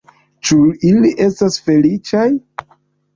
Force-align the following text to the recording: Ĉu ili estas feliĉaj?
Ĉu 0.49 0.55
ili 0.91 1.11
estas 1.25 1.57
feliĉaj? 1.67 2.25